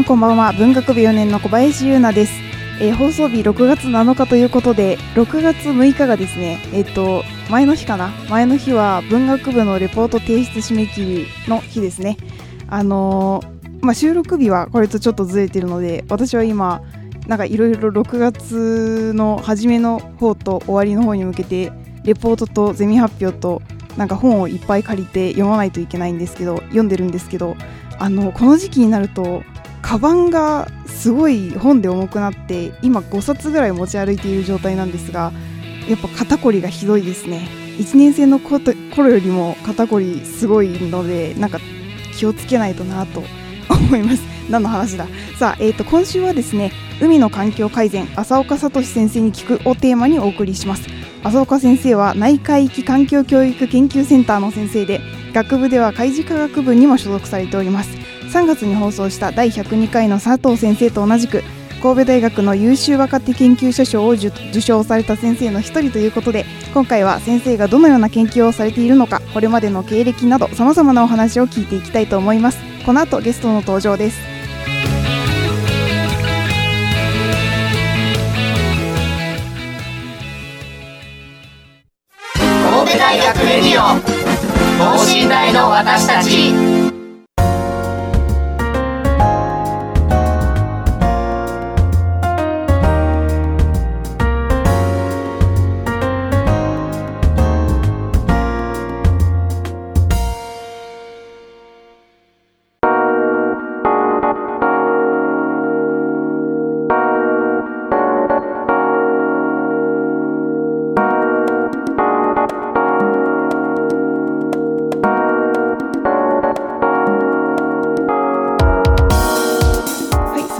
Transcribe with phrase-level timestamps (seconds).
[0.00, 0.52] んこんばんは。
[0.54, 2.32] 文学部4年の小林優奈です、
[2.80, 8.08] えー、放送日6月7日ということで6月6日がですねえっ、ー、と前の日かな。
[8.30, 12.16] 前の日は文学部のレポート提出締め切りの日ですね。
[12.68, 16.80] あのー、まあ、収録日はこれとちょっとずれてるので私は今
[17.26, 21.72] なんかいろいろ6月の初めの方と終わりの方に向けて
[22.04, 23.60] レポートとゼミ発表と
[23.98, 27.56] なんか本をいっぱい借りて読まないといけないんですけど読んでるんですけど
[27.98, 29.42] あのこの時期になると
[29.90, 35.32] カバンがすごい本で重くなって今5冊ぐらい持ち歩いている状態なんですが
[35.88, 37.48] やっぱ肩こりがひどいですね。
[37.78, 41.58] 1年生の頃よりも肩こりすごいのでなんか
[42.16, 43.24] 気をつけないとなと
[43.68, 44.22] 思います。
[44.48, 45.08] 何の話だ？
[45.36, 50.84] さあ、えーと、今週はですね海の環境改善浅岡聡先生に聞くをテーマにお送りします。
[51.24, 55.00] 浅岡先生は内海域環境教育研究センターの先生で
[55.34, 57.99] 学部では海事科学部にも所属されております。
[58.30, 61.42] 3月に放送した第102回の佐藤先生と同じく
[61.82, 72.58] 神戸大学の優秀若手研究者賞を受賞された先生の一人ということで今回は先生がどのような研究をされているのかこれまでの経歴などさまざまなお話を聞いていきたいと思います。
[72.84, 74.20] この後ゲストの登場です。
[82.34, 84.00] 神戸大学レディオ
[84.78, 86.99] 等身大の私たち。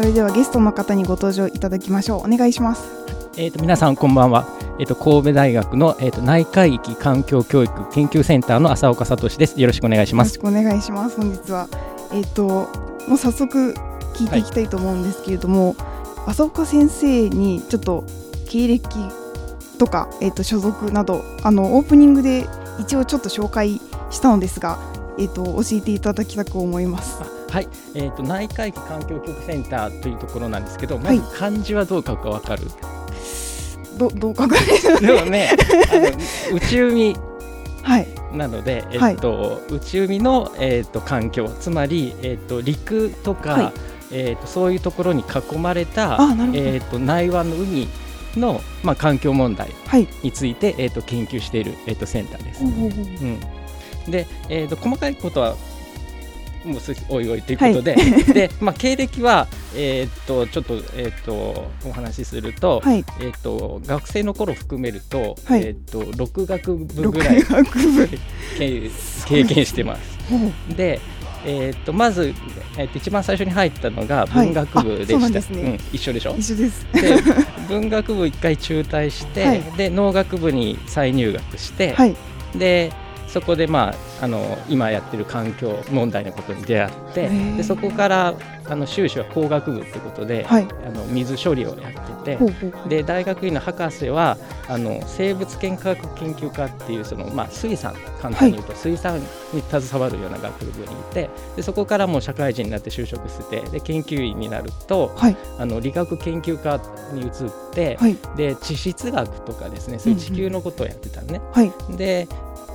[0.00, 2.33] ではゲストの方にご登場いただきましょう。
[2.33, 2.91] お願いします。
[3.37, 4.47] えっ、ー、と皆さんこんばんは。
[4.78, 9.60] えっ、ー、と神戸大学のえっ、ー、と内海域環境教育研究センターの浅岡聡です。
[9.60, 10.37] よろしくお願いします。
[10.37, 11.16] よろしくお願いします。
[11.16, 11.69] 本日は
[12.12, 12.44] えっ、と
[13.09, 13.75] もう早速
[14.15, 18.05] 聞いていきたいと思うんですけれども、はい、浅岡先生にちょっと
[18.49, 18.89] 経歴
[19.78, 22.47] とか、えー、と所属などあのオープニングで
[22.81, 24.78] 一応ちょっと紹介したのですが、
[25.19, 27.40] えー、と教えていただきたく思います。
[27.50, 32.62] はい、えーと、内海域環境局センターというところなんですけど、まず漢字はどう書くかわかる、
[33.99, 34.55] どどう書く
[35.00, 35.50] でもね
[35.91, 36.10] あの
[36.56, 37.16] 内海
[38.33, 43.72] なので、えーと、はい、内海の、えーと、環境つまり、えー、と陸とか、はい、
[44.12, 46.19] えー、とそういうところに囲まれた、
[46.55, 47.89] えー、と内湾の海
[48.37, 49.71] の、まあ、環境問題
[50.22, 52.65] について、はい、えー、と研究している、えー、とセンターです。
[52.65, 53.41] うん、
[54.10, 55.56] で、えー、と細かいことは
[56.65, 67.44] もうおいおいということで、はい、 でまあ、経歴は、えー、っとちょっと,、えー、っとお話しすると,、はい、えー、っと学生の頃含めると,、はい、えっと6学部ぐらい
[69.26, 70.19] 経験してます。
[70.76, 71.00] で
[71.44, 72.34] えー、っとまず、
[72.77, 75.41] えー、っと一番最初に入ったのが文学部でした、はいね。
[75.62, 76.34] うん、一緒でしょ？
[76.37, 76.87] 一緒です。
[76.92, 77.16] で
[77.69, 81.97] 文学部一回中退して、で農学部に再入学して、
[82.54, 82.92] で
[83.32, 88.34] そこで、まあ、あの今やってる環境問題のことに出会ってでそこから
[88.68, 92.38] あの修士は工学部ってことで、はい、あの水処理をやってて
[92.88, 94.36] で大学院の博士は
[94.68, 106.80] あの生物圏科学研究科っていうその、まあ、水産簡単に言うと、水産に携わるような学部にいてでそこからもう社会人になって就職してで研究員になると、はい、あの理学研究科
[107.12, 107.30] に移っ
[107.72, 111.41] て、はい、で地質学とかですねそういう地球のことをやってたのね。
[111.97, 112.28] で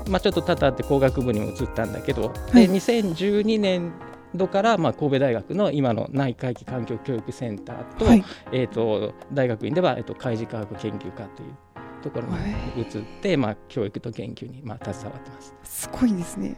[0.07, 3.93] まあ、ちょっとたたって工学部にも移ったんだけど、はい、で2012年
[4.35, 11.55] 度からまあ神戸大学の今の内海域環境教育センターとはい、えー、と大学院では、えー、と海事科学研究科という
[12.03, 15.55] ところに移って、まあ、教育と研究にまあ携わってます。
[15.63, 16.55] すごいですね。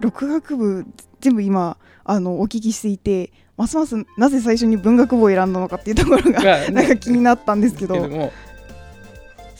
[0.00, 0.86] 六学部
[1.20, 8.30] 全部今あのお聞きしていてますますなぜ最初に文学部を選んだのかっていうところがなんか気になったんですけど。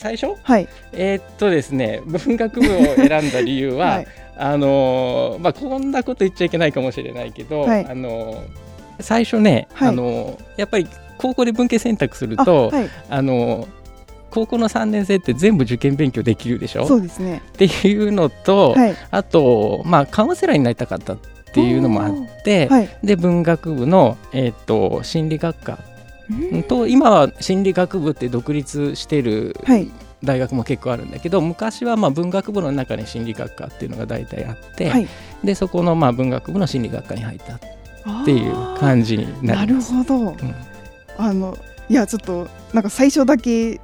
[0.03, 4.07] 最初、はい、えー、っとですね文学部を選んだ理由は、はい、
[4.37, 8.43] あのまあ、こんなこと言っちゃいけないかもしれないけど、はい、あの
[8.99, 10.89] 最初ね、あのやっぱり
[11.19, 12.73] 高校で文系選択すると
[13.09, 13.69] あ、の
[14.31, 16.87] 高校の3年生って全部受験勉強できるでしょ？
[16.87, 17.43] そうですね。
[17.49, 18.75] っていうのと、
[19.11, 21.19] あと、まあ、カウンセラーになりたかったっ
[21.53, 22.13] ていうのもあっ
[22.45, 22.69] て、
[23.05, 25.79] で文学部の、えーと心理学科
[26.69, 29.57] と今は心理学部って独立してる
[30.25, 35.09] 大学も結構あるんだけど、はい、昔はまあ文学部の中に心理学科っていうのが大体あって、はい、
[35.43, 39.93] でそこのまあ文学部の心理学科に入ったっていう感じになります。
[39.93, 40.55] なるほど、うん、
[41.19, 41.57] あの
[41.89, 43.81] いやちょっとなんか最初だけ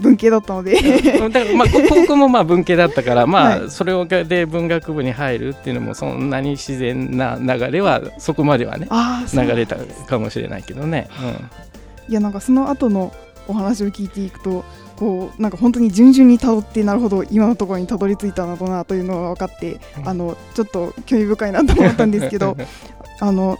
[0.00, 0.80] 文系だったので。
[0.80, 8.88] だからまあ高校もまあ文系だったからまあそれをで文学部に入るっていうのもそんなに自然な流れはそこまではね。
[9.34, 9.76] 流れた
[10.06, 11.08] かもしれないけどね。
[11.20, 11.68] うん
[12.08, 13.12] いやなんかその後の
[13.46, 14.64] お話を聞いていくと
[14.96, 22.56] こうなんか本当に順々にたどってなるほど今のところにたどり着いたなどなというのが分かって、あのちょっと興味深いなと思ったんですけど
[23.20, 23.58] あの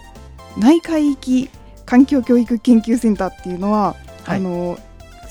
[0.57, 1.49] 内海域
[1.85, 4.77] 環境教育研究センターっていうのは、はい、あの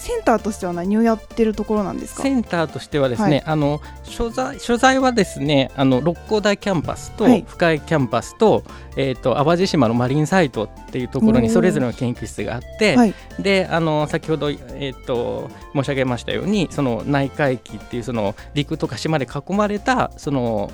[0.08, 2.22] センターとしては何をやってるところなんですか？
[2.22, 8.64] センターとしてはですね、はい、あの所在所在はですねあの六甲台キャンパスと深江キャンパスとはい、
[8.96, 20.70] えーと、淡路島のマリンサイトっていうところにそれぞれの研究室があって、はい、であの先ほど、えーと、申し上げましたようにその内海域っていうその陸とか島で囲まれたその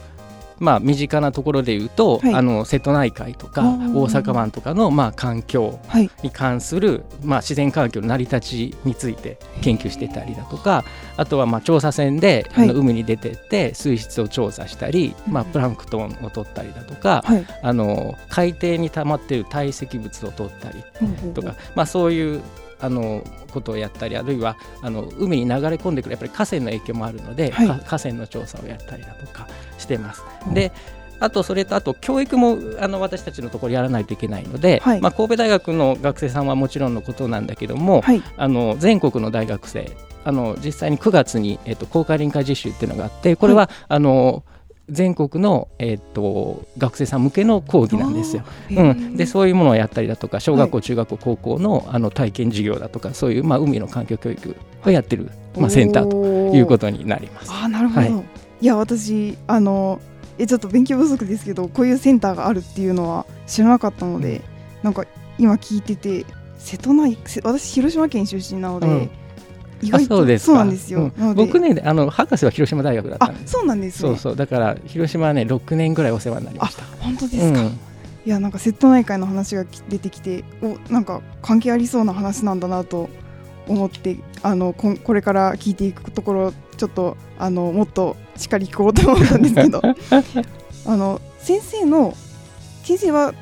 [0.59, 5.81] まあ、身近なところでいうと、はい、あの瀬戸内海とか大阪湾とかの、まあ、環境
[6.23, 10.85] に関する、はい、まあ、自然環境の成り立ちについて研究してたりだとか
[11.17, 17.25] あとはまあ調査船で、あの海に出てって水質を調査したり、まあ、プランクトンを取ったりだとか、
[17.62, 20.83] あの海底に溜まっている堆積物を取ったり
[21.35, 22.43] とか、まあ、そういう
[22.81, 29.49] あのことをやったりあるいはあの海に流れ込んでくるやっぱり河川の影響もあるので、はい、河川の調査をやったりだとか
[29.79, 30.23] してます。
[30.53, 30.73] で
[31.21, 39.91] あとそれとあと教育もあの私たちのところやらないといけないので、はい、まあ、神戸大学の学生さんはもちろんのことなんだけども、はい、あの全国の大学生
[40.25, 44.43] あの実際に9月に、えっと、公開臨界実習っていうのがあってこれは、あの
[44.91, 48.45] 全国の、えーと、学生さん向けの講義なんですよ。
[48.71, 57.51] うん、でそういうものをやったりだとか小学校、はい、中学校高校のあの体験授業だとかそういう、まあ、海の環境教育をやってる、まあ、センターということになります。
[57.53, 58.25] あなるほど、はい、
[58.61, 60.01] いや私あの
[60.39, 64.43] えちょっと勉強不足ですけどこういうセンターがあるっていうのは知らなかったので、うん、
[64.83, 65.05] なんか
[65.39, 66.27] 今聞いてて
[66.59, 68.87] 瀬戸内私広島県出身なので。
[68.87, 69.11] うん
[69.82, 73.53] 意外とそうですそうなんですよ、うん、僕ねあの博士は広島大学だったんです。
[73.53, 74.37] そうなんです、ね、そうそう。
[74.37, 76.85] だから広島はね6年ぐらいお世話になりました。
[77.00, 77.79] 本当ですか、うん、い
[78.25, 83.09] やなんか瀬戸内海の話が出てきておなんか関係ありそうな話なんだなと
[83.69, 89.82] 思ってあのここれから聞いていくところちょっとあのもっとしっかり聞こうと思ったんですけど。
[90.87, 92.15] あの先生の
[92.82, 93.32] 先生は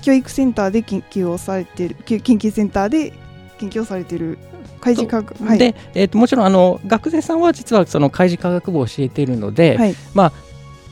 [0.00, 3.12] 教育センターで研究をされてる研究センターで
[3.58, 4.38] 研究をされてる
[4.82, 10.32] 開示科学、はい、で、えーと、もちろんあの学生さんは実はその開示科学部を教えているので、はい、まあ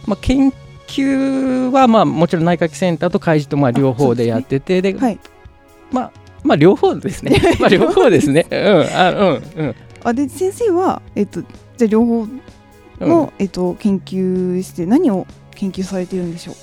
[0.07, 0.53] まあ、研
[0.87, 4.99] 究はまあもちろん内科センターと開示とまあ両方でやっててで、ね。
[4.99, 5.19] はい、
[5.91, 7.37] まあまあ両方ですね。
[7.61, 8.47] まあ両方ですね。
[8.51, 8.59] うん
[8.95, 9.75] あうんうん。
[10.03, 11.43] あで先生はえっ、と
[11.77, 12.27] じゃ両方
[13.01, 16.55] の、うん、えっと研究して何を研究されているんでしょう？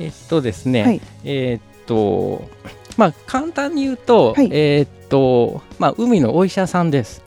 [0.00, 2.44] えっとですね、はい、えっと
[2.96, 7.22] まあ簡単に言うと、はい、えっとまあ、海のお医者さんです。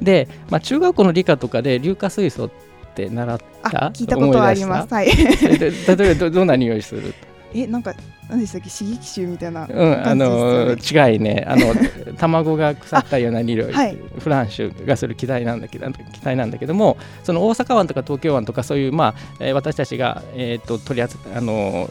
[0.00, 2.50] で、まあ、中学校の理科とかで硫化水素っ
[2.94, 4.92] て習った聞いたことあります。
[4.92, 7.14] はい、例えばど どんな匂いする？
[7.54, 7.94] えなんか
[8.28, 8.68] 何でしたっけ？
[8.70, 11.44] 刺激臭みたいな、ね、うんあの違いね。
[11.48, 11.74] あの
[12.18, 21.88] 卵が腐ったような匂い、はい、フランシュがする気体なんだけど気体なんだけどもその大阪湾とか東京湾とかそういうまあ、えー、私たちがえっ、ー、と取り扱あの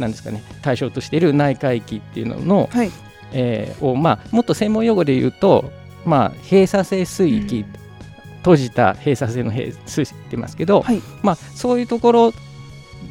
[0.00, 2.90] なんですかね対象としている内海域っていうのの、はい、
[3.32, 5.70] えー、を、まあ、もっと専門用語で言うと、
[6.04, 12.32] まあ、閉鎖性水域、うん、閉じた閉鎖性の水域って言いますけど、はい、まあ、そういうところ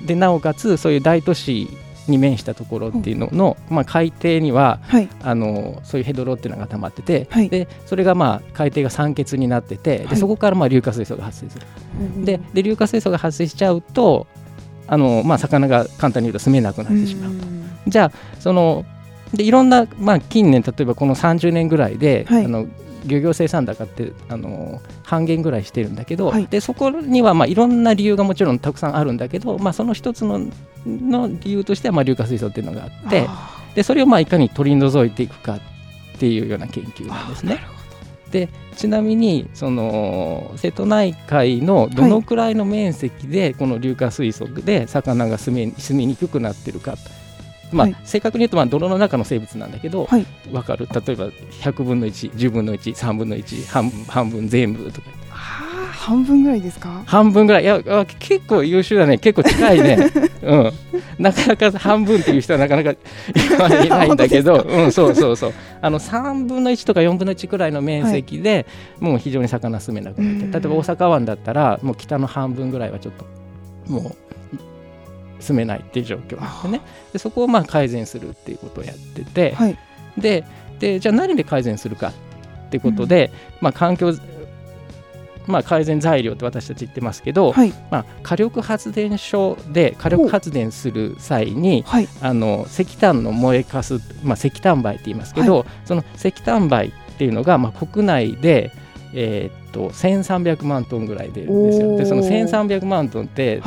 [0.06, 1.68] でなおかつそういう大都市
[2.10, 11.66] に面したところっていうのの、うん、まあ、海底には、はい、あのそういうヘドロっていうのが溜まってて、はい、でそれがまあ海底が酸欠になっててでそこからまあ硫化水素が発生する。
[12.26, 14.28] でで硫化水素が発生しちゃうと
[14.90, 17.46] あの、まあ、魚が簡単に言うと住めなくなってしまうと。
[17.88, 18.86] じゃあその
[19.34, 22.68] でいろんな、まあ、近年例えばこの30年ぐらいで、はい、あの
[23.06, 30.42] 漁業生産高ってあの半減ぐらいしてるんだけど、はい、でそこにはまあいろんな理由がもちろんたくさんあるんだけど、まあ、その一つの
[30.86, 33.28] の理由としてはまあ硫化水素っていうのがあって
[33.76, 35.60] でそれをまあいかに取り除いていくかっ
[36.20, 37.60] ていうような研究なんですね。
[38.32, 38.50] で
[38.80, 46.96] ちなみにその瀬戸内海のどのくらいの面積でこの硫化水素で魚が住み住みにくくなってるか
[47.74, 50.88] まあ、はい、正確に言うとまあ泥の中の生物なんだけど、はい、分かる？
[50.88, 55.08] 例えば100分の110分の13分の1半半分全部とか。
[56.10, 57.04] 半分ぐらいですか？
[57.06, 57.64] 半分ぐらい。
[57.64, 57.82] いや
[58.20, 59.20] 結構優秀だね。
[59.20, 60.10] 結構近いね、
[60.42, 60.72] うん、
[61.20, 62.96] なかなか半分っていう人はなかなかい
[63.90, 64.62] ないんだけど。
[64.62, 65.54] うん、そうそうそう。
[65.82, 68.66] あの3分の1とか4分の1くらいの面積で、
[69.00, 70.60] はい、もう非常に魚住めなくなって。
[70.60, 74.16] 例えば大阪湾だったらもう北の半分ぐらいはちょっともう
[75.40, 76.84] 住めないっていう状況なんでね。
[77.14, 79.78] でそこをまあ改善するっていうことをやってて、はい、
[80.18, 80.44] で
[80.80, 82.14] でじゃあ何で改善するか
[82.68, 84.14] ってことで、うん、まあ、環境
[85.50, 98.72] まあ、改善材料って私たち言ってますけど、はい、まあ、火力発電所で火力発電する際に、はい、あの石炭の燃えかす、まあ、石炭灰って言いますけど、はい、その石炭灰っていうのが、まあ、国内で、
[99.14, 101.98] えー、っと1300万トンぐらい出るんですよ。
[101.98, 103.62] でその1300万トンって、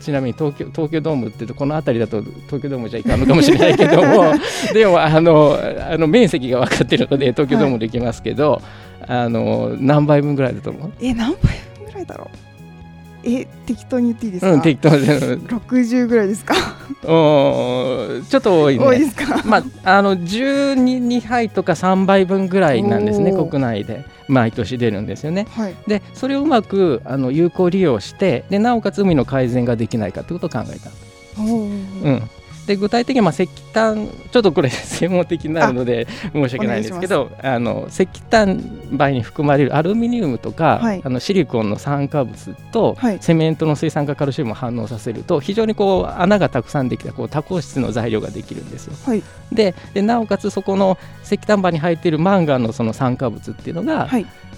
[0.00, 4.34] ちなみに東京東京ドームってこの辺りだと東京ドームじゃいかんのかもしれないけども
[4.74, 5.58] でもあの
[5.90, 8.62] あの面積が分かってるので東京ドームできますけど、はい、
[9.08, 10.92] あの何倍分ぐらいだと思う？
[11.00, 11.40] え何倍
[11.78, 12.30] 分ぐらいだろ
[13.24, 13.28] う？
[13.28, 14.98] え適当に言っていいですか、うん、適当で
[15.38, 16.54] 60ぐらいですか？
[17.04, 18.84] おちょっと多いね。
[18.84, 19.42] 多いですか？
[19.44, 24.04] まああの12杯とか3倍分ぐらいなんですね国内で。
[24.28, 30.90] 毎年出るんですよね、はい、でそれをうまくあの有効利用してでなおかつ海の改善ができないかということを考えた。
[31.40, 32.22] うん
[32.66, 38.60] で具体的にまあ石炭ちょっとこれ 専門的になるので申し訳ないんですけどあの石炭
[38.98, 48.94] 灰に含まれるアルミニウムとか、はい、あのシリコンの酸化物と、はい、セメントの水酸化カルシウムを反応させると非常にこう穴がたくさんできたこう多孔質の材料ができるんですよ。
[49.04, 54.08] はい、でなおかつそこの石炭灰に入っているマンガンのその酸化物っていうのが、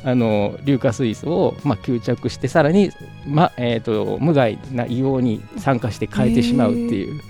[0.05, 2.93] あの硫化水素を、まあ、吸着してさらに、
[3.27, 7.21] まえーと、と無害な硫黄に酸化して変えてしまうっていう。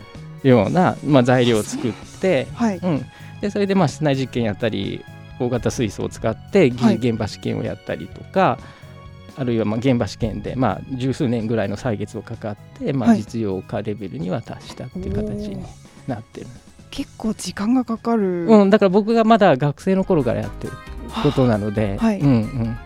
[0.42, 2.76] ような、まあ、材料を作って、はい。
[2.78, 3.07] うん、
[3.40, 5.04] でそれでまあ室内実験やったり
[5.40, 15.64] 大型水素を使って現場試験をやったりとか、はい、あるいはまあ現場試験でまあ十数年ぐらいの歳月をかかって、まあ、実用化レベルには達したっていう形に
[16.07, 16.47] なってる。
[16.90, 20.73] 結構時間がかかる、うん、だから僕がまだ学生の頃からやってる
[21.23, 22.21] ことなので、はい。
[22.21, 22.78] うんうん、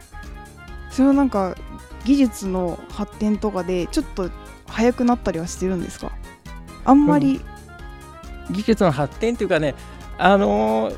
[0.91, 1.57] それはなんか
[2.05, 4.29] 技術の発展とかでちょっと
[4.67, 6.11] 早くなったりはしてるんですか？
[6.85, 7.41] あんまり、
[8.49, 9.75] うん、技術の発展っていうかね
[10.19, 10.97] あのー、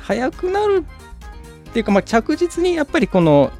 [0.00, 0.84] 早くなる
[1.68, 3.52] っていうか、まあ、着実にやっぱりこの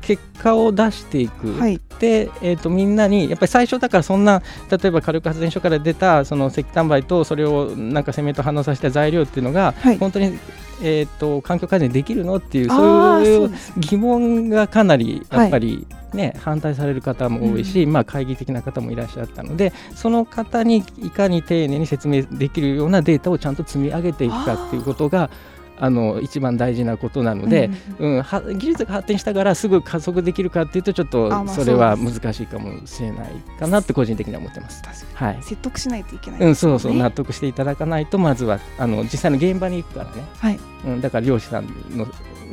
[0.00, 10.38] 結果を出していく、はい、で、えーと、みんなにやっぱり最初だからそんな例えば火力発電所から出たその石炭灰とそれをなんかセメント反応させた材料っていうのが、はい、本当に
[10.82, 25.30] えーと、環境改善できるのっていうそういう疑問がかなりやっぱりね、はい、反対される方も多いし、うん、まあ、懐疑的な方もいらっしゃったのでその方にいかに丁寧に説明できるようなデータをちゃんと積み上げていくかっていうことが
[25.78, 34.82] あの一番大事なことなので、うん、うん、は技術が発展したからすぐ加速できるかっていうとちょっとそれは難しいかもしれないかなって個人的には思ってます。
[35.14, 40.58] はい、説得しないといけない、ね、うん、そうそう納得していただかないとまずはあの実際の現場に行くからね、はい。
[40.84, 42.06] うん、だから漁師さんの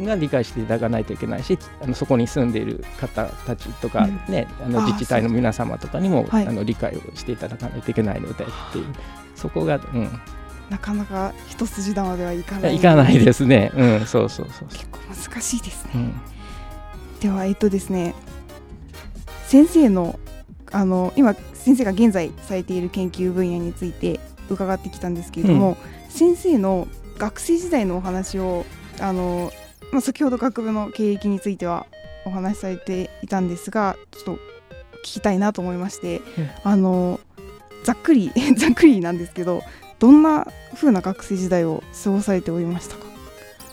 [0.05, 8.85] が理解していただかないといけないしあのそこに住んでいる方たちとかね、うん、あの自治体の皆様とかにもあの理解をしていただかないといけないのでっていう。
[9.35, 10.09] そこが、うん、
[10.73, 12.77] なかなか一筋縄ではいかない。
[12.77, 13.71] いかないですね。
[13.75, 14.67] うんそうそうそう。
[14.69, 14.97] 結構
[15.31, 16.13] 難しいですね、うん、
[17.19, 18.15] ではえっとですね
[19.45, 20.19] 先生の
[20.71, 26.87] あの今先生が現在されている研究分野について伺ってきたんですけれども、うん、先生の
[27.19, 28.65] 学生時代のお話を
[28.99, 29.51] あの、
[29.91, 31.85] まあ、先ほど学部の経歴については
[32.25, 34.39] お話しされていたんですがちょっと聞
[35.03, 37.19] きたいなと思いまして、うん、あの
[37.83, 39.61] ざっくり ざっくりなんですけど
[40.03, 40.45] どんな
[40.75, 43.05] 風な学生時代を過ごされておりましたか？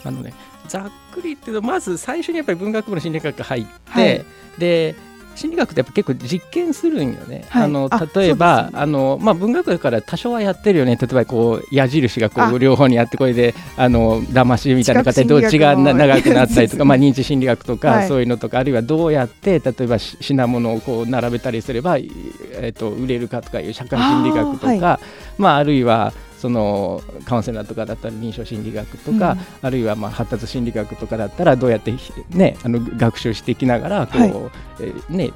[0.04, 0.32] あのね
[0.68, 4.25] ざっくりっていうとまず最初にやっぱり文学部の心理学が入って、はい、
[4.56, 4.94] で
[5.34, 7.44] 心理学ってやっぱ結構実験するんよね。
[7.49, 10.96] はい、あの例えば、ね、あのまあ、文学だから多少はやってるよね。
[10.96, 25.00] 例えばこう矢印がこう両方にあってこれであの騙しみたいな形でどっちが長くなったりとか、 まあ、認知心理学とか、そういうのとかあるいはどうやって例えば品物をこう並べたりすれば、えーと、売れるかとかいう社会心理学とかあ,、
[25.40, 31.92] まあ、あるいはそのカウンセラーとかだったら臨床心理学とか、うん、あるいはまあ発達心理学とかだったらどうやって、
[32.30, 34.32] ね、あの学習していきながらこう、はい、
[34.80, 35.30] えー、ね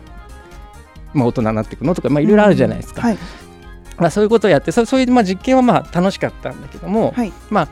[1.14, 3.00] まあ、大人になっていくのとか、まあ、いろいろあるじゃないですか。
[3.02, 3.06] うん。
[3.08, 3.18] はい、
[3.99, 7.68] まあ、そういうことをやってそそういうまあ実験はまあ楽しかったんだけども、はい、まあ、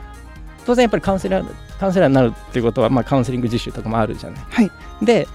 [0.65, 4.43] 当然やっぱりカウンセラーカウンセラーになるっていうことは、まあ、カウンセリング実習とかもあるじゃない。
[4.49, 4.71] はい、
[5.01, 5.27] で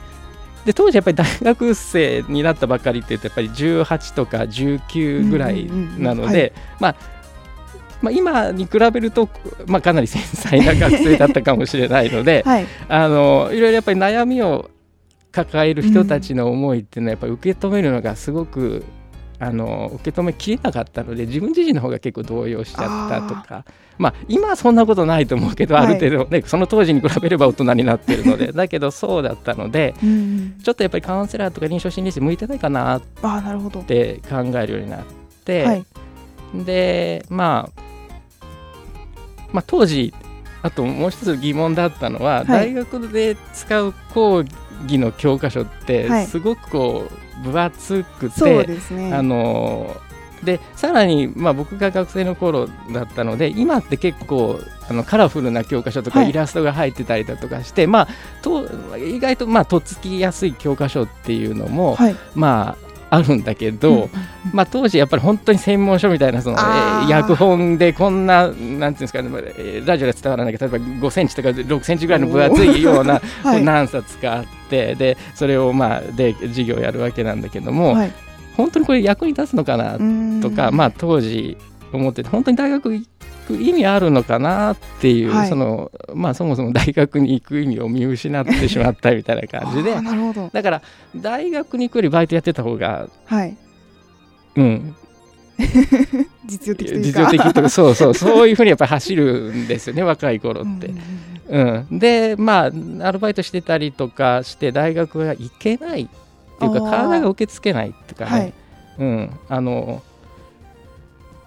[0.68, 5.64] で当時やっぱり大学生になったばっかりっていうとやっぱり18とか19ぐらい
[5.96, 6.96] なので、まあ
[8.02, 9.30] まあ、今に比べると、
[9.66, 14.68] まあ、かなり繊細な学生だったかもしれないので、 はい、あのいろいろやっぱり悩みを
[15.32, 18.84] 抱える人たちの思いっていうのはやっぱり受け止めるのがすごく
[19.40, 23.64] あの受け止めきれなかったので自分自身の方が結構動揺しちゃったとか。
[23.98, 35.00] まあ今はそんなことないと思うけど、はい、ある程度ねその当時に比べれば大人になってるので だけどそうだったので、うん、ちょっとやっぱりカウンセラーとか臨床心理士向いてないかなって考えるようになっ
[35.44, 35.84] て、はい、
[36.54, 37.80] でまあ
[39.52, 40.14] まあ当時
[40.62, 44.44] あともう一つ疑問だったのは、はい、大学で使う講
[44.84, 49.96] 義の教科書ってすごくこう分厚くて、ね、あの
[50.42, 58.08] でさらに、まあ、僕が学生の頃だったので今って結構あのカラフルな教科書とかイラストが入ってたりだとかして、はい、まあ、
[58.42, 58.66] と
[58.96, 64.10] 意外と、まあ、とっつきやすい教科書っていうのも、はい、まああるんだけど、うん、
[64.52, 69.30] まあ、当時やっぱり本当に専門書みたいなその、えー、訳本でこんななんていうんですかね
[69.86, 78.12] ラジオで伝わらないけど例えば5センチとか6センチぐらいの分厚いような、 はい、何冊かあってでそれをまあで授業をやるわけなんだけども、はい、
[78.56, 79.98] 本当にこれ役に立つのかな
[80.42, 81.56] とか、まあ、当時
[81.92, 83.08] 思ってて本当に大学行
[83.46, 89.94] く意味あるのかなっていう、はい、そのまあ、そもそも大学に行く意味を見失ってしまったみたいな感じで
[90.52, 90.82] だから
[91.16, 93.56] 大学に行くよりバイトやってた方が、はい、
[94.56, 94.96] うん。
[96.46, 100.86] 実用的という実用的とそうそうそういうふうにやっぱり走るんですよね若い頃って。
[100.86, 101.00] うん、
[101.90, 106.08] でまあアルバイトしてたりとかして大学が行けないっ
[106.58, 108.54] ていうか体が受け付けないっていうかね、はい、
[108.98, 110.02] うん、あの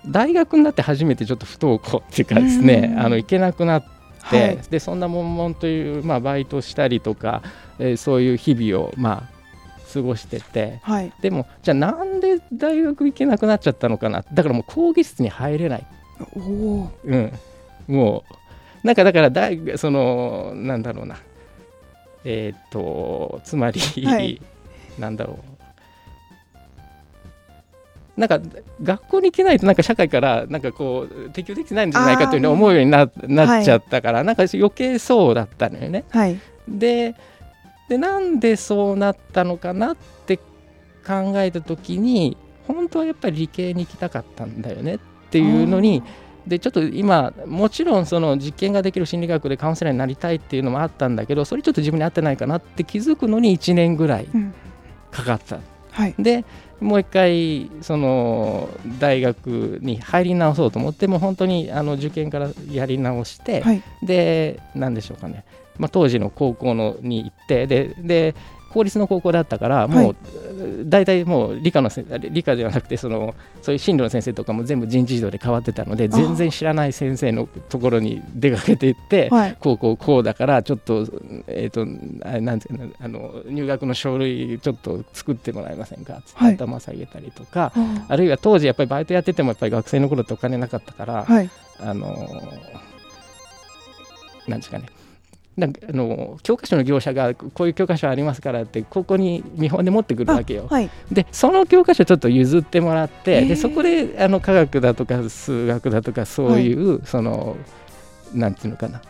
[0.07, 3.83] 大学になって初めてちょっと不登校っていうかですね、あの行けなくなっ
[4.31, 7.43] て、はい、でそんな悶々という、まあ、バイトしたりとか、
[7.77, 15.85] えー、そういう日々を、まあ、過ごしてて、はい、でもじゃあなんで大学行けなくなっちゃったのかなだからもう講義室に入れない。
[16.35, 17.33] おうん、
[17.87, 18.35] もう
[18.83, 21.17] なんかだから大そのなんだろうな。
[22.23, 24.41] えっ、ー、とつまり、はい、
[24.99, 25.51] なんだろう。
[28.19, 28.39] なんか
[28.83, 36.03] 学校に行けないとなんか社会からなんかこう適応できないんじゃないかというふうに思うようにななっちゃったから、はい、なんか余計そうだったのよね。
[36.09, 37.15] はい、で
[37.89, 46.03] でなんでそうなったのかなって考えた時に本当はやっぱり理系に行きたかったんだよねっていうのに
[46.47, 54.27] でちょっと今もちろんその実験ができる心理学でカウンセラーになりたいっていうのもあったんだけどそれちょっと自分に合ってないかなって気づくのに1年ぐらい
[55.11, 55.57] かかった。
[55.57, 56.45] うんはい、で
[56.79, 65.45] もう一回その大学に入り直そうと思っても本当にあの受験からやり直して、はい、で何でしょうかね、
[65.77, 68.35] まあ、当時の高校のに行ってでで
[68.73, 70.15] 公立の高校だったからもう
[70.85, 71.89] 大体もう理科の
[72.29, 79.29] 理科ではなくてそのそういう進路の先生とかも全部人事異動で変わってたので全然知らない先生のところに出かけていって、
[79.59, 81.07] こうこうこうだからちょっと,、
[81.47, 81.81] えーと、
[82.27, 86.15] あなんていうのあの入学の書類ちょっと作ってもらえませんか？
[86.15, 87.73] って頭下げたりとか、
[88.07, 91.25] あるいは当時やっぱりバイトやっててもやっぱり学生の頃ってお金なかったから、
[91.79, 92.29] あの
[94.47, 94.85] なんですかね
[95.57, 100.67] なんかあの教科書の業者がこういう教科書ありますからってここに見本で持ってくるわけよ。
[100.69, 107.57] はい、でその教科書ちょっと譲ってもらってでそこであの科学だとか数学だとかそういう、はい、その
[108.33, 109.01] なんていうのかな。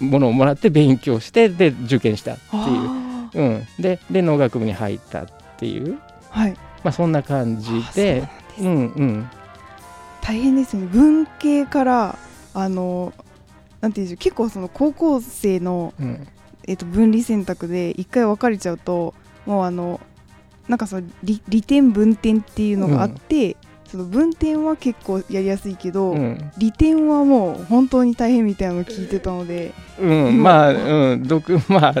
[0.00, 5.26] ものをもらって勉強してで受験したっていう、うん、でで農学部に入ったっ
[5.58, 6.52] ていう、はい。
[6.82, 8.28] まあ、そんな感じで。
[8.58, 9.30] うんうん、
[10.20, 10.86] 大変ですね。
[10.86, 12.18] 文系から
[12.54, 13.12] あの
[13.82, 16.26] なんていうんでしょう結構その高校生の、うん、
[16.66, 19.12] えー、と分離選択で一回分かれちゃうと
[19.44, 20.00] もうあの
[20.68, 23.56] なんかその利利点分点っていうのがあって、
[23.92, 31.94] その分点は結構やりやすいけど、うん、利点はもう本当に大変みたいなの聞いてたので、うん、まあ、うん、独 まあ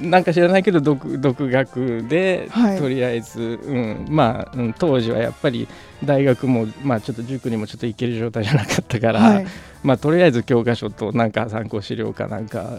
[0.00, 5.68] なんか知らないけど独独学で、はい、とりあえず、うん、まあ、うん、当時はやっぱり
[6.02, 9.46] 大学もまあちょっと塾にもちょっと行ける状態じゃなかったから、はい、
[9.82, 12.70] まあとりあえず教科書となんか参考資料かなんか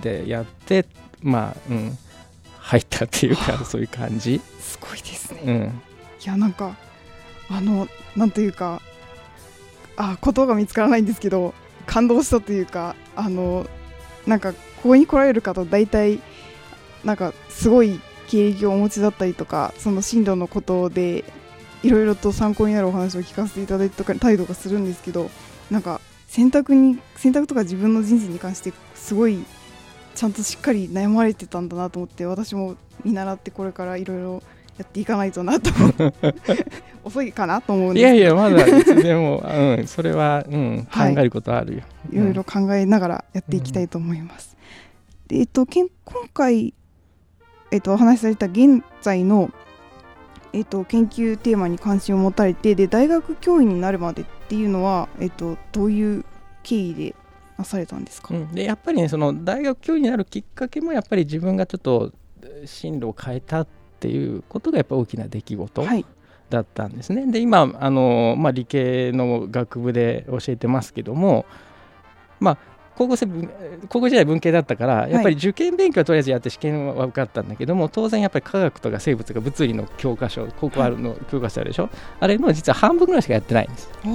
[0.00, 0.86] でやって
[1.22, 1.98] まあうん。
[2.58, 4.40] 入ったっていうかそういう感じ。
[4.58, 5.54] すごいですね、うん、
[6.20, 6.74] いやなんか
[7.50, 8.80] あのなんというか
[9.96, 11.54] あ言葉が見つからないんですけど
[11.86, 13.66] 感動したというかあの
[14.26, 16.20] なんかここに来られる方大体
[17.04, 21.24] なんかすごい経歴をお持ちだったりとかその進路のことで
[21.82, 25.30] いろいろと参考になるお話を聞かせていただいたりとかするんですけど
[25.70, 29.44] なんか選択に選択とか自分の人生に関してすごい
[30.14, 34.42] ちゃんとしっかり悩まれてたんだなと思って私も見習ってこれからいろいろ
[34.78, 35.70] やっていかないとなと
[37.04, 44.56] 遅いかなと思うんですいやいやまだいつでも、うん、それは、うん、考えることあるよ、はい、いろいろ考えながらやっていきたいと思います、
[45.30, 45.88] うん、でえっと今
[46.34, 46.74] 回
[47.70, 49.50] えっとお話しされた現在の
[50.52, 56.24] えっと、研究テーマに関心を持たれてで大学教員になるまでっていうのは、えっと、どういう
[56.62, 57.14] 経緯で
[57.58, 62.10] なされたんですか、うん、でやっぱりねその大学教員になるきっかけもやっぱり自分がちょっと
[62.64, 65.86] 進路を変えたっていうことがやっぱ大きな出来事
[66.50, 67.22] だったんですね。
[67.22, 71.46] はい、で今あの、まあ、理系の学部で教えてますけども、
[72.40, 72.58] まあ、
[72.96, 73.26] 高校生
[73.88, 81.90] 高校時代文系だったからやっぱり受験勉強はとりあえずやって試験は受かったんだけども、当然やっぱり科学とか生物が物理の教科書高校あるの教科書あるでしょ？
[82.20, 83.90] あれの実は半分ぐらいしかやってないんです。
[84.04, 84.08] う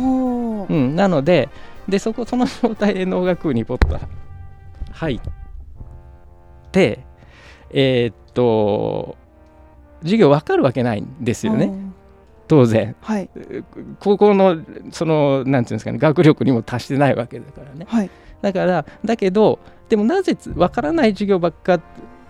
[0.73, 1.49] ん、なので
[1.87, 3.99] でそこその状態で農学部にポッと
[4.93, 5.21] 入っ
[6.71, 6.99] て
[7.69, 9.15] えー、っと
[10.01, 11.91] 授業分かるわけないんですよね。
[12.47, 13.29] 当然、はい、
[14.01, 14.57] 高校の
[14.91, 18.09] そのなんていうんですかね学力にも達してないわけだからね、はい、
[18.41, 21.79] だからだけどでもなぜ分からない授業ばっか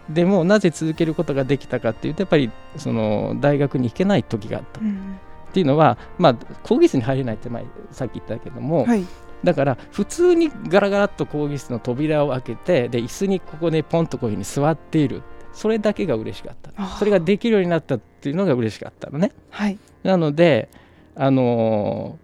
[0.09, 5.17] でもなぜ続けることができたかっていうとやっぱりその大学に行けない時があった、うん、
[5.49, 9.03] っていうのはまあ講義室に入れないって前さっき言ったけども、はい、
[9.43, 15.23] だから普通にガラガラっと講義室の扉を開けてで椅子にここでポンとこういうふうに座っている
[15.53, 16.71] それだけが嬉しかった。
[16.97, 20.69] それができるようになったっていうのが嬉しかったのね、はい、なので
[21.15, 22.17] あの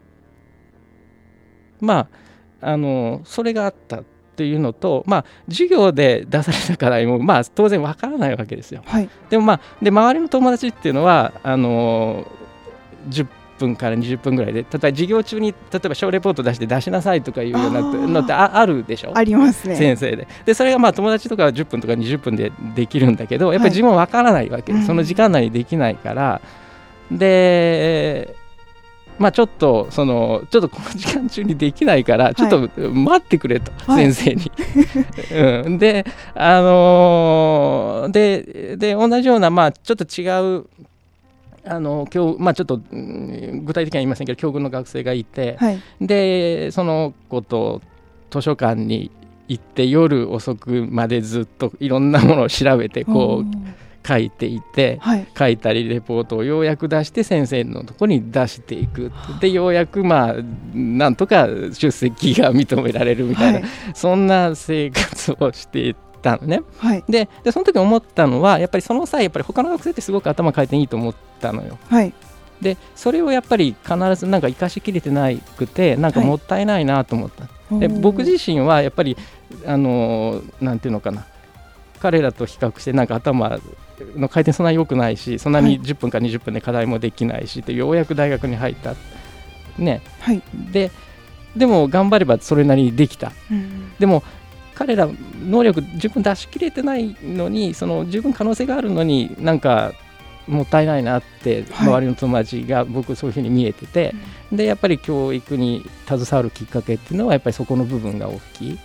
[1.82, 2.08] ー、ま
[2.62, 4.04] ああのそれがあったっ
[4.38, 8.84] ていうのと、まあ、授業で出されたからも、まあ、当然わからないわけですよ。
[8.86, 12.28] はい、でも、まあ、で周りの友達っていうのはあの
[13.10, 19.12] 10分から20分ぐらいで例えば授業中に例えば小レポート出して出しなさいとかいうようなのってあるでしょ？
[19.16, 19.76] ありますね。
[19.76, 20.28] 先生で。
[20.46, 26.42] でそれがまあ友達とかは10分とか20分でできるんだけどやっぱり自分は分からないわけ、はい、その時間内にできないから、
[27.12, 28.36] で
[29.20, 34.52] まあ、ちょっとそのちょっとこの時間中にできないからちょっと待ってくれと、はい、先生に。
[35.66, 40.66] うん、であのー、でで同じようなまあちょっと違う
[41.70, 47.82] あの今日まあちょっと具体的には言いませんけど境遇の学生がいて、はい、でその子と
[48.30, 49.12] 図書館に
[49.48, 53.88] 行って夜遅くまでずっといろんなものを調べてこう。
[54.08, 60.36] 書いていて、はい、書いたりレポートをようやく出して先生のところに出していくでようやくまあ
[60.74, 65.96] なんとか出席が認められるみたいな、はい、そんな生活をしてい
[66.28, 66.62] たのね。
[66.78, 71.78] はい、ででその時思ったのはやっぱりその際やっぱり他の学生ってすごく頭回転いいと思ったのよ。
[71.90, 72.14] はい。
[72.62, 79.16] でそれをやっぱり必ずなんか生かしきれてなくてなんかもったいないなと思った、はい、で僕自身はやっぱり
[79.66, 81.26] あのなんていうのかな。
[82.00, 83.60] 彼らと比較してなんか頭
[84.16, 88.94] の回転そんなに良くないしそんなに10分か20分で課題もできないし、はい、ようやく大学に入った。
[89.80, 90.92] ね、はい、で
[91.56, 94.24] でも頑張ればそれなりにできた、うん、でも
[94.78, 95.10] 彼ら
[95.42, 99.94] 能力十分出し切れてないのにその十分可能性があるのになんか
[100.48, 104.12] もったいないなって周りの友達が僕そういうふうに見えてて、は
[104.52, 108.80] い、でやっぱり教育に携わるきっかけっていうのはやっぱりそこの部分が大きい。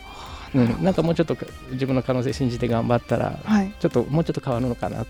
[0.55, 1.37] うん、なんかもうちょっと
[1.71, 5.07] 自分の可能性信じて頑張ったら、はい、ちょっともうちょっと変わるのかな。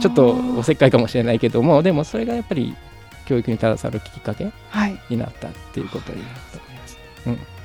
[0.00, 2.76] ちょっとおせっかいかもしれないけどもでもそれがやっぱり
[3.26, 4.52] 教育に携わるきっかけ
[5.08, 6.98] になったっていうことになると思います。
[7.26, 7.55] うん、いやあの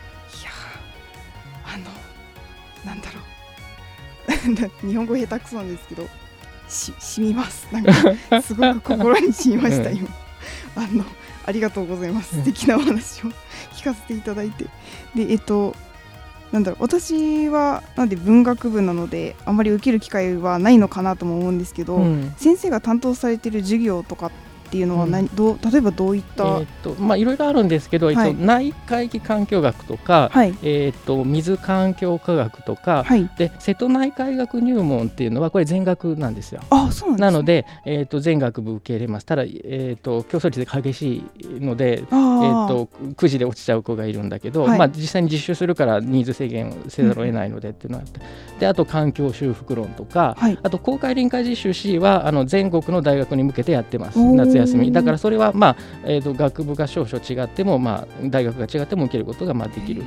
[2.86, 4.88] なんだろう。
[4.88, 6.08] 日本語下手くそなんですけど
[6.68, 7.68] ししみます。
[7.72, 7.94] なんか
[8.42, 10.10] すごく心にしみました、今。
[10.76, 11.04] あの
[11.46, 12.36] ありがとうございます。
[12.36, 13.32] 素敵なお話を
[13.76, 14.66] 聞かせていただいて。
[15.16, 15.76] でえっと
[16.52, 16.84] なんだろう。
[16.84, 24.32] 私はなんで文学部なのであまり受ける機会はないのかなとも思うんですけど、うん、先生が担当されてる授業とか
[24.72, 36.62] っっていうのは何、うん、どう例えばどういった、えーとまあ、いろいろあるんですけど、はい、えっと、内海域環境学とか、はい、えーと、水環境科学とか、はい、で瀬戸内海学入門っていうのはこれ全学なんですよ。
[36.70, 39.26] あそうなん、ね、なので、えーと、全学部受け入れます。
[39.26, 48.22] ただ、えー、と競争率が激しいので、えー、と9時で落ちちゃう子がいるんだけど、まあ、実際に実習するからニーズ制限せざるを得ないのでっていうのがあって、
[48.54, 54.18] うん、であと環境修復論とか、あと公開臨界実習 C はあの全国の大学に向けてやってます。
[54.18, 54.92] 夏休み。
[54.92, 60.04] だからそれは、まあえーと、学部が少々違っても、まあ、大学が違っても受けることがまあできる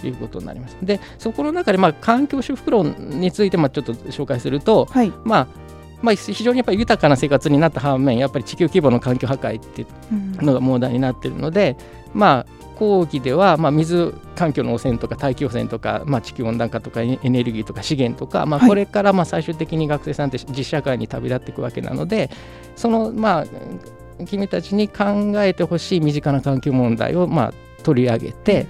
[0.00, 0.76] ということになります。
[0.82, 5.46] でそこの中で、まあ、環境修復論について、まあ、ちょっと紹介すると、はい、まあ
[6.02, 9.86] まあ、非常にやっぱり豊かな生活になった反面やっぱり地球規模の環境破壊ってい
[10.40, 11.76] うのが問題になっているので、
[12.12, 22.30] うん、まあ講義では、まあ、水環境の汚染とか大気汚染とか、まあ、地球温暖化とかエネルギーとか資源とか、まあ、これからまあ最終的に学生さんって実社会に旅立っていくわけなので
[22.76, 23.46] そのまあ
[24.24, 28.66] 君たちに考えてほしい身近な環境問題をまあ取り上げて、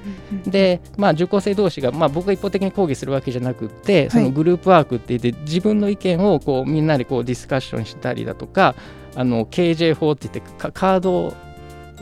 [0.47, 8.75] で、まあ、受講生同士が、まあ、僕が一方的に講義するわけじゃなくてそのグループワークって言って自分の意見をこうみんなでこうディスカッションしたりだとか
[9.15, 11.33] あの KJ 法って言ってカード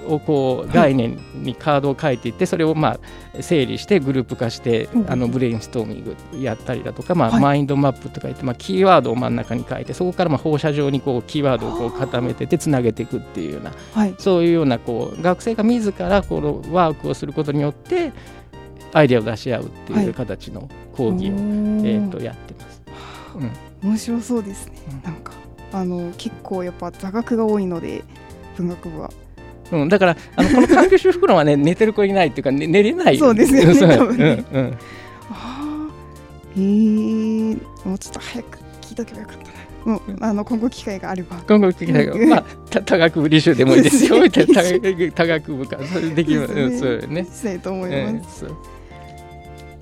[0.06, 2.98] をこう概念にカードを書いていってそれをま
[3.36, 13.72] あ整理してグループ化してあのブレインストーミングやったりだとかまあマインドマップとか言ってまあキーワードを真ん中に書いてそこからまあ放射状にこうキーワードをこう固めててつなげていくっていうような
[14.18, 18.12] そういうようなこう学生が自らこのワークをすることによって
[18.92, 22.82] アイデアを出し合うっていう形の講義を、えー、とやってます。
[23.82, 25.32] うん、面白そうですね、なんか
[25.72, 28.04] あの結構やっぱ座学が多いので
[28.56, 29.10] 文学部は
[29.72, 33.18] うん、だからあのこの環境修復論はね 寝てる子いないっていうか、ね、寝れない。
[33.18, 34.79] そうですよね多分ね、うんうん、
[35.31, 35.88] あ
[36.57, 39.55] えもうちょっと早く聞いとけばよかったな。
[39.85, 41.37] もうあの今後機会があれば。
[41.46, 42.44] 今後機会が、まあ、
[42.83, 44.16] 多学部履修でもいいですよ。
[45.14, 47.24] 多学部かそれできる、ね、そうね。
[47.24, 48.46] したいと思います、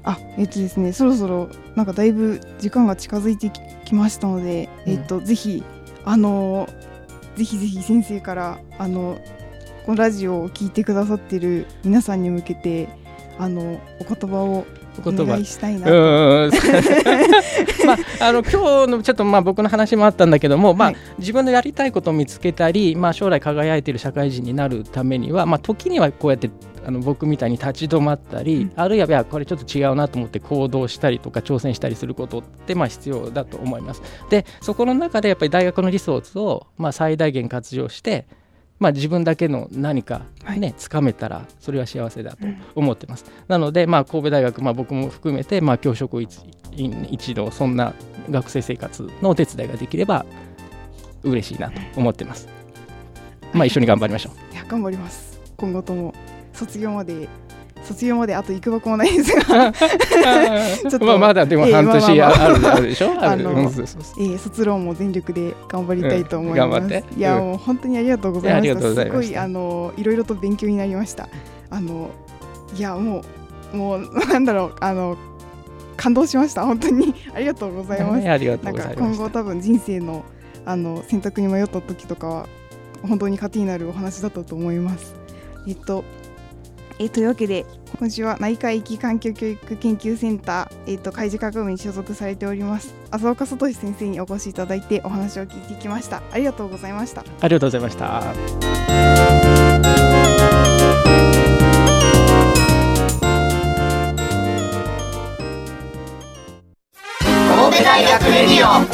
[0.05, 3.53] あえっとですねそろそろなんかだいぶ時間が近づいて
[3.85, 5.62] きましたので、えっとぜひ
[6.05, 6.68] あの
[7.37, 9.18] ぜひぜひ先生からあの
[9.85, 12.88] このラジオを聞いてくださってる皆さんに向けて
[13.38, 14.64] あのお言葉を
[15.05, 15.87] お願いしたいな
[17.87, 26.51] まあ、あの今日のちょっとまあ僕の話もあったんだけども、まあ、自分のやりたいことを見つけたり、まあ、将来輝いている社会人になるためには、まあ、時にはこうやって
[26.85, 34.03] あの僕みたいに立ち止まったり、うん、あるいはこれちょっと違うなと思って行動したりとか挑戦したりすることってまあ必要だと思います。
[34.31, 38.27] でそこの中でやっぱり大学のリソースをまあ最大限活用して
[38.83, 40.23] まあ、自分だけの何か
[40.57, 42.38] ね、つ、か、めたらそれは幸せだと
[42.75, 43.25] 思ってます。
[43.27, 46.29] うん、なので、まあ、神戸大学、まあ、僕も含めて、まあ、教職員
[47.11, 47.95] 一同そんな
[48.29, 50.27] 学生生活のお手伝いができれば
[51.23, 52.49] 嬉しいなと思ってます。
[53.53, 54.55] まあ、一緒に頑張りましょう。
[54.55, 56.12] いや頑張ります今後とも
[56.53, 57.29] 卒業まで
[57.85, 59.73] 卒業まであと行くばくもないですが。
[59.73, 63.12] ちょっとまあまだでも半年ある,、あるでしょ？
[63.21, 69.05] あの、えー、卒論も全力で頑張りたいと思います、いやもう本当にありがとうございました。
[69.05, 71.29] すごいあのいろいろと勉強になりました。
[71.71, 72.11] あの
[72.77, 73.23] いやも
[73.73, 75.16] うもう なんだろうあの
[75.97, 76.64] 感動しました。
[76.64, 77.14] 本当に。
[77.35, 80.25] ありがとうございます、ありがとうございます今後多分人生の
[80.64, 82.47] あの選択に迷った時とかは
[83.03, 85.14] 本当に糧になるお話だったと思います。
[85.66, 86.05] えっと
[86.98, 87.66] えー、というわけで
[87.98, 96.22] 今週は内科域環境教育研究センター、えーと、海事科学部に所属されております浅岡聡先生にお越しいただいてお話を聞いてきました。
[96.33, 97.24] ありがとうございました。
[97.40, 98.22] ありがとうございました。
[107.55, 108.85] 神戸大学レディオ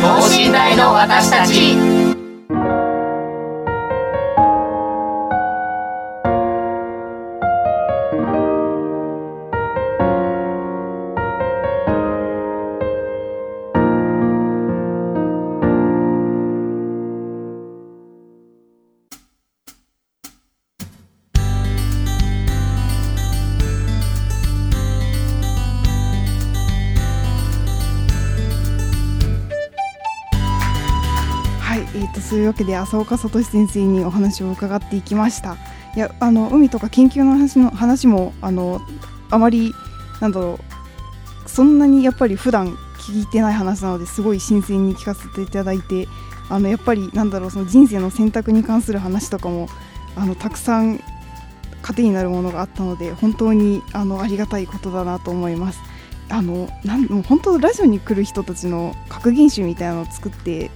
[0.00, 2.09] 等身大の私たち
[32.60, 35.56] けで浅岡聡先生にお話を伺っていきました
[35.96, 38.80] いやあの海とか研究の話の話もあの
[39.30, 39.72] あまり
[40.20, 40.58] なんだろ
[41.46, 46.06] うそんなにやっぱり普段聞いてない話なのですごい新鮮に聞かせていただいて
[46.50, 49.68] あのやっぱりなんだろうその人生の選択に関する話とかも
[50.16, 51.00] あのたくさん
[51.82, 55.80] 糧になるものがあったので本当にあのありがたいことだなと思います。
[56.28, 60.70] あのなんもう本当ラジオに来る人たちの格言集みたいなのを作って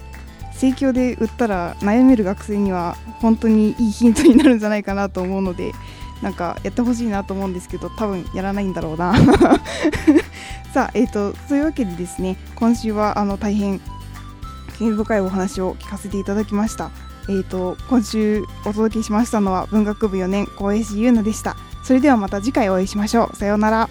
[0.54, 5.72] 盛況で売ったら悩める学生には本当にいいヒントになるんじゃないかなと思うので
[6.22, 9.14] なんかやってほしいなと思うんですけど多分やらないんだろうな
[10.72, 13.80] さあえっ、ー、とそういうわけでですね今週はあの大変
[14.78, 16.90] 興味深いお話を聞かせていただきました
[17.28, 23.88] えっ、ー、と今週お届けしましたのは文学部4年小林優奈でしたそれではまた次回お会いしましょうさようなら